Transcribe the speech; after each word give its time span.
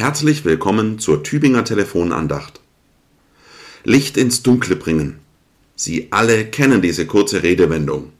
Herzlich 0.00 0.46
willkommen 0.46 0.98
zur 0.98 1.22
Tübinger 1.22 1.62
Telefonandacht. 1.62 2.62
Licht 3.84 4.16
ins 4.16 4.42
Dunkle 4.42 4.76
bringen. 4.76 5.18
Sie 5.76 6.08
alle 6.10 6.46
kennen 6.46 6.80
diese 6.80 7.04
kurze 7.04 7.42
Redewendung. 7.42 8.10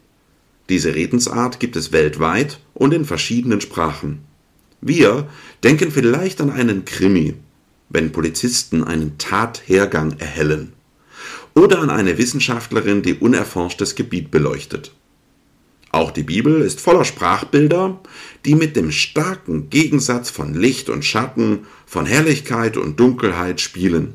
Diese 0.68 0.94
Redensart 0.94 1.58
gibt 1.58 1.76
es 1.76 1.90
weltweit 1.90 2.60
und 2.74 2.92
in 2.92 3.06
verschiedenen 3.06 3.62
Sprachen. 3.62 4.18
Wir 4.82 5.26
denken 5.64 5.90
vielleicht 5.90 6.42
an 6.42 6.50
einen 6.50 6.84
Krimi, 6.84 7.36
wenn 7.88 8.12
Polizisten 8.12 8.84
einen 8.84 9.16
Tathergang 9.16 10.18
erhellen, 10.18 10.74
oder 11.54 11.78
an 11.78 11.88
eine 11.88 12.18
Wissenschaftlerin, 12.18 13.00
die 13.00 13.14
unerforschtes 13.14 13.94
Gebiet 13.94 14.30
beleuchtet. 14.30 14.92
Auch 15.92 16.12
die 16.12 16.22
Bibel 16.22 16.60
ist 16.60 16.80
voller 16.80 17.04
Sprachbilder, 17.04 17.98
die 18.44 18.54
mit 18.54 18.76
dem 18.76 18.92
starken 18.92 19.70
Gegensatz 19.70 20.30
von 20.30 20.54
Licht 20.54 20.88
und 20.88 21.04
Schatten, 21.04 21.66
von 21.84 22.06
Herrlichkeit 22.06 22.76
und 22.76 23.00
Dunkelheit 23.00 23.60
spielen. 23.60 24.14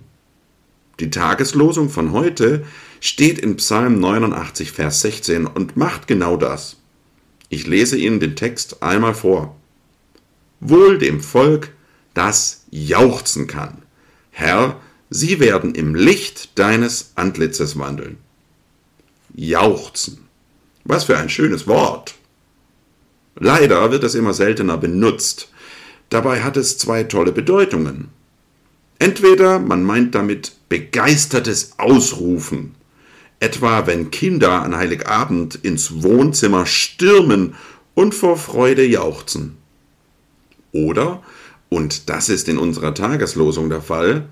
Die 1.02 1.10
Tageslosung 1.10 1.90
von 1.90 2.14
heute 2.14 2.64
steht 3.02 3.40
in 3.40 3.58
Psalm 3.58 4.00
89, 4.00 4.72
Vers 4.72 5.02
16 5.02 5.46
und 5.46 5.76
macht 5.76 6.08
genau 6.08 6.38
das. 6.38 6.78
Ich 7.50 7.68
lese 7.68 7.98
Ihnen 7.98 8.22
den 8.22 8.38
Text 8.38 8.82
einmal 8.82 9.14
vor. 9.14 9.56
Wohl 10.62 10.98
dem 10.98 11.22
Volk, 11.22 11.72
das 12.14 12.66
jauchzen 12.72 13.48
kann. 13.48 13.84
Herr, 14.32 14.80
sie 15.10 15.40
werden 15.42 15.76
im 15.76 15.94
Licht 15.94 16.58
deines 16.58 17.12
Antlitzes 17.16 17.78
wandeln. 17.78 18.18
Jauchzen. 19.34 20.25
Was 20.88 21.06
für 21.06 21.18
ein 21.18 21.30
schönes 21.30 21.66
Wort. 21.66 22.14
Leider 23.38 23.92
wird 23.92 24.04
es 24.04 24.14
immer 24.14 24.34
seltener 24.34 24.78
benutzt. 24.78 25.50
Dabei 26.10 26.44
hat 26.44 26.58
es 26.58 26.78
zwei 26.78 27.04
tolle 27.04 27.32
Bedeutungen. 27.32 28.10
Entweder 29.00 29.58
man 29.58 29.84
meint 29.84 30.14
damit 30.14 30.54
begeistertes 30.70 31.74
Ausrufen, 31.80 32.76
etwa 33.40 33.88
wenn 33.88 34.12
Kinder 34.12 34.62
an 34.62 34.76
Heiligabend 34.76 35.56
ins 35.56 36.04
Wohnzimmer 36.04 36.68
stürmen 36.68 37.56
und 37.96 38.14
vor 38.14 38.38
Freude 38.38 38.86
jauchzen. 38.86 39.58
Oder, 40.72 41.24
und 41.68 42.10
das 42.10 42.30
ist 42.30 42.48
in 42.48 42.60
unserer 42.60 42.94
Tageslosung 42.94 43.72
der 43.72 43.82
Fall, 43.82 44.30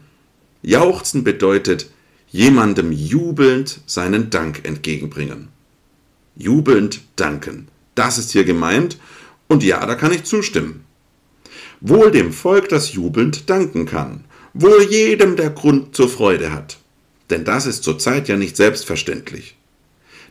jauchzen 0.61 1.23
bedeutet 1.23 1.89
jemandem 2.29 2.91
jubelnd 2.91 3.81
seinen 3.87 4.29
Dank 4.29 4.65
entgegenbringen 4.65 5.52
jubelnd 6.35 7.01
danken. 7.15 7.67
Das 7.95 8.17
ist 8.17 8.31
hier 8.31 8.43
gemeint 8.43 8.97
und 9.47 9.63
ja, 9.63 9.85
da 9.85 9.95
kann 9.95 10.13
ich 10.13 10.23
zustimmen. 10.23 10.83
Wohl 11.81 12.11
dem 12.11 12.31
Volk, 12.31 12.69
das 12.69 12.93
jubelnd 12.93 13.49
danken 13.49 13.85
kann, 13.85 14.23
wohl 14.53 14.83
jedem, 14.89 15.35
der 15.35 15.49
Grund 15.49 15.95
zur 15.95 16.09
Freude 16.09 16.51
hat. 16.51 16.77
Denn 17.29 17.43
das 17.45 17.65
ist 17.65 17.83
zurzeit 17.83 18.27
ja 18.27 18.37
nicht 18.37 18.55
selbstverständlich. 18.55 19.57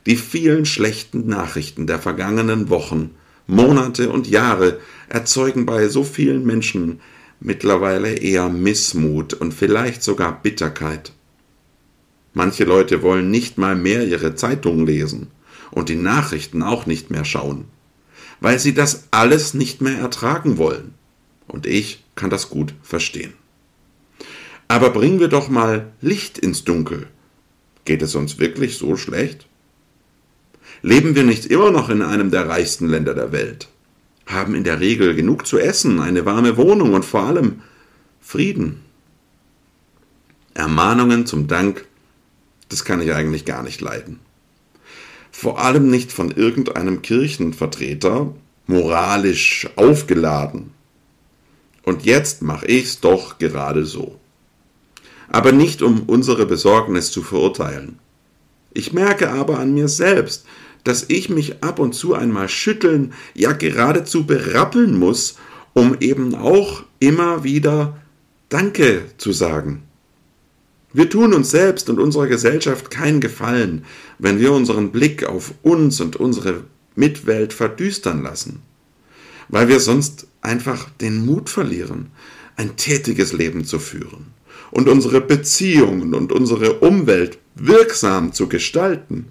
Die 0.05 0.15
vielen 0.15 0.65
schlechten 0.65 1.27
Nachrichten 1.27 1.87
der 1.87 1.99
vergangenen 1.99 2.69
Wochen, 2.69 3.11
Monate 3.47 4.09
und 4.09 4.27
Jahre 4.27 4.79
erzeugen 5.09 5.65
bei 5.65 5.87
so 5.87 6.03
vielen 6.03 6.45
Menschen 6.45 6.99
mittlerweile 7.39 8.13
eher 8.13 8.49
Missmut 8.49 9.33
und 9.33 9.53
vielleicht 9.53 10.01
sogar 10.01 10.41
Bitterkeit. 10.41 11.11
Manche 12.33 12.63
Leute 12.63 13.01
wollen 13.01 13.29
nicht 13.29 13.57
mal 13.57 13.75
mehr 13.75 14.05
ihre 14.07 14.35
Zeitung 14.35 14.85
lesen 14.85 15.27
und 15.73 15.89
die 15.89 15.95
Nachrichten 15.95 16.61
auch 16.61 16.85
nicht 16.85 17.09
mehr 17.09 17.25
schauen, 17.25 17.65
weil 18.39 18.59
sie 18.59 18.73
das 18.73 19.07
alles 19.11 19.53
nicht 19.53 19.81
mehr 19.81 19.97
ertragen 19.97 20.57
wollen. 20.57 20.93
Und 21.47 21.65
ich 21.65 22.03
kann 22.15 22.29
das 22.29 22.49
gut 22.49 22.73
verstehen. 22.83 23.33
Aber 24.67 24.91
bringen 24.91 25.19
wir 25.19 25.27
doch 25.27 25.49
mal 25.49 25.91
Licht 26.01 26.37
ins 26.37 26.63
Dunkel. 26.63 27.07
Geht 27.85 28.01
es 28.01 28.15
uns 28.15 28.39
wirklich 28.39 28.77
so 28.77 28.95
schlecht? 28.95 29.47
Leben 30.81 31.15
wir 31.15 31.23
nicht 31.23 31.45
immer 31.47 31.71
noch 31.71 31.89
in 31.89 32.01
einem 32.01 32.31
der 32.31 32.47
reichsten 32.47 32.87
Länder 32.87 33.13
der 33.13 33.31
Welt? 33.31 33.67
Haben 34.25 34.55
in 34.55 34.63
der 34.63 34.79
Regel 34.79 35.15
genug 35.15 35.45
zu 35.45 35.59
essen, 35.59 35.99
eine 35.99 36.25
warme 36.25 36.55
Wohnung 36.55 36.93
und 36.93 37.03
vor 37.03 37.23
allem 37.23 37.61
Frieden? 38.21 38.81
Ermahnungen 40.53 41.25
zum 41.25 41.47
Dank, 41.47 41.85
das 42.69 42.85
kann 42.85 43.01
ich 43.01 43.13
eigentlich 43.13 43.43
gar 43.43 43.63
nicht 43.63 43.81
leiden 43.81 44.19
vor 45.33 45.59
allem 45.59 45.89
nicht 45.89 46.13
von 46.13 46.31
irgendeinem 46.31 47.01
Kirchenvertreter, 47.01 48.33
moralisch 48.67 49.67
aufgeladen. 49.75 50.71
Und 51.83 52.05
jetzt 52.05 52.41
mache 52.41 52.67
ich's 52.67 53.01
doch 53.01 53.39
gerade 53.39 53.85
so. 53.85 54.17
Aber 55.27 55.51
nicht 55.51 55.81
um 55.81 56.03
unsere 56.03 56.45
Besorgnis 56.45 57.11
zu 57.11 57.23
verurteilen. 57.23 57.99
Ich 58.73 58.93
merke 58.93 59.31
aber 59.31 59.59
an 59.59 59.73
mir 59.73 59.89
selbst, 59.89 60.45
dass 60.83 61.05
ich 61.09 61.29
mich 61.29 61.63
ab 61.63 61.79
und 61.79 61.93
zu 61.93 62.13
einmal 62.13 62.47
schütteln, 62.47 63.13
ja 63.33 63.51
geradezu 63.51 64.25
berappeln 64.25 64.97
muss, 64.97 65.35
um 65.73 65.97
eben 65.99 66.35
auch 66.35 66.83
immer 66.99 67.43
wieder 67.43 67.97
Danke 68.49 69.05
zu 69.17 69.33
sagen. 69.33 69.83
Wir 70.93 71.09
tun 71.09 71.33
uns 71.33 71.49
selbst 71.49 71.89
und 71.89 71.99
unserer 71.99 72.27
Gesellschaft 72.27 72.91
keinen 72.91 73.19
Gefallen, 73.19 73.83
wenn 74.19 74.39
wir 74.39 74.53
unseren 74.53 74.91
Blick 74.91 75.25
auf 75.25 75.53
uns 75.63 75.99
und 75.99 76.15
unsere 76.15 76.63
Mitwelt 76.95 77.51
verdüstern 77.51 78.21
lassen, 78.21 78.61
weil 79.49 79.67
wir 79.67 79.79
sonst 79.79 80.27
einfach 80.41 80.89
den 81.01 81.25
Mut 81.25 81.49
verlieren, 81.49 82.11
ein 82.55 82.75
tätiges 82.75 83.33
Leben 83.33 83.65
zu 83.65 83.79
führen 83.79 84.27
und 84.69 84.87
unsere 84.87 85.19
Beziehungen 85.19 86.13
und 86.13 86.31
unsere 86.31 86.79
Umwelt 86.79 87.39
wirksam 87.55 88.31
zu 88.31 88.47
gestalten 88.47 89.27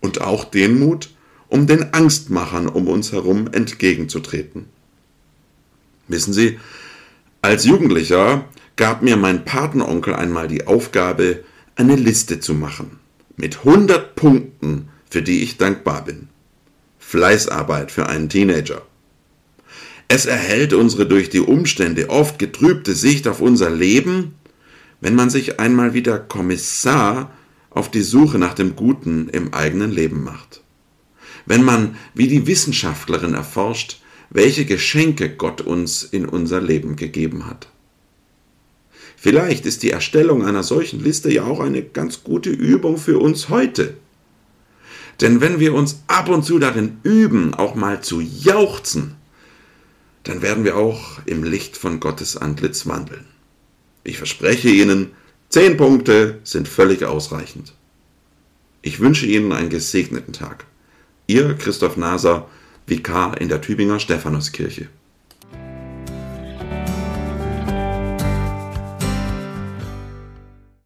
und 0.00 0.20
auch 0.20 0.44
den 0.44 0.78
Mut, 0.78 1.10
um 1.48 1.66
den 1.66 1.92
Angstmachern 1.92 2.68
um 2.68 2.86
uns 2.86 3.12
herum 3.12 3.48
entgegenzutreten. 3.52 4.66
Wissen 6.08 6.32
Sie, 6.32 6.58
als 7.42 7.64
Jugendlicher 7.64 8.44
gab 8.76 9.02
mir 9.02 9.16
mein 9.16 9.44
Patenonkel 9.44 10.14
einmal 10.14 10.48
die 10.48 10.66
Aufgabe, 10.66 11.44
eine 11.74 11.96
Liste 11.96 12.40
zu 12.40 12.54
machen. 12.54 13.00
Mit 13.36 13.58
100 13.58 14.14
Punkten, 14.14 14.88
für 15.10 15.22
die 15.22 15.42
ich 15.42 15.58
dankbar 15.58 16.04
bin. 16.04 16.28
Fleißarbeit 16.98 17.90
für 17.90 18.08
einen 18.08 18.28
Teenager. 18.28 18.82
Es 20.08 20.26
erhält 20.26 20.72
unsere 20.72 21.06
durch 21.06 21.30
die 21.30 21.40
Umstände 21.40 22.10
oft 22.10 22.38
getrübte 22.38 22.94
Sicht 22.94 23.26
auf 23.26 23.40
unser 23.40 23.70
Leben, 23.70 24.34
wenn 25.00 25.14
man 25.14 25.30
sich 25.30 25.58
einmal 25.58 25.94
wieder 25.94 26.18
Kommissar 26.18 27.32
auf 27.70 27.90
die 27.90 28.02
Suche 28.02 28.38
nach 28.38 28.54
dem 28.54 28.76
Guten 28.76 29.28
im 29.30 29.52
eigenen 29.52 29.90
Leben 29.90 30.22
macht. 30.22 30.62
Wenn 31.46 31.64
man, 31.64 31.96
wie 32.14 32.28
die 32.28 32.46
Wissenschaftlerin 32.46 33.34
erforscht, 33.34 34.01
welche 34.32 34.64
Geschenke 34.64 35.30
Gott 35.30 35.60
uns 35.60 36.02
in 36.02 36.26
unser 36.26 36.60
Leben 36.60 36.96
gegeben 36.96 37.46
hat. 37.46 37.68
Vielleicht 39.16 39.66
ist 39.66 39.82
die 39.82 39.90
Erstellung 39.90 40.44
einer 40.44 40.62
solchen 40.62 41.00
Liste 41.00 41.32
ja 41.32 41.44
auch 41.44 41.60
eine 41.60 41.82
ganz 41.82 42.24
gute 42.24 42.50
Übung 42.50 42.96
für 42.96 43.18
uns 43.18 43.50
heute. 43.50 43.94
Denn 45.20 45.40
wenn 45.40 45.60
wir 45.60 45.74
uns 45.74 46.02
ab 46.08 46.28
und 46.28 46.44
zu 46.44 46.58
darin 46.58 46.98
üben, 47.02 47.54
auch 47.54 47.74
mal 47.74 48.02
zu 48.02 48.20
jauchzen, 48.20 49.14
dann 50.24 50.40
werden 50.40 50.64
wir 50.64 50.76
auch 50.76 51.20
im 51.26 51.44
Licht 51.44 51.76
von 51.76 52.00
Gottes 52.00 52.36
Antlitz 52.36 52.86
wandeln. 52.86 53.26
Ich 54.02 54.16
verspreche 54.16 54.70
Ihnen, 54.70 55.12
zehn 55.50 55.76
Punkte 55.76 56.40
sind 56.42 56.66
völlig 56.66 57.04
ausreichend. 57.04 57.74
Ich 58.80 58.98
wünsche 58.98 59.26
Ihnen 59.26 59.52
einen 59.52 59.68
gesegneten 59.68 60.32
Tag. 60.32 60.64
Ihr 61.26 61.54
Christoph 61.54 61.96
Naser, 61.96 62.48
Vikar 62.86 63.40
in 63.40 63.48
der 63.48 63.60
Tübinger 63.60 64.00
Stephanuskirche. 64.00 64.88